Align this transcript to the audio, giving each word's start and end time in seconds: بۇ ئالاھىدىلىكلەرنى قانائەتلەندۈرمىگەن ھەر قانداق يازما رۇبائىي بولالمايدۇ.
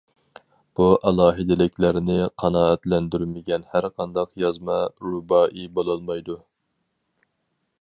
بۇ 0.77 0.85
ئالاھىدىلىكلەرنى 1.09 2.15
قانائەتلەندۈرمىگەن 2.43 3.67
ھەر 3.75 3.87
قانداق 3.99 4.33
يازما 4.45 4.79
رۇبائىي 5.09 5.69
بولالمايدۇ. 5.77 6.39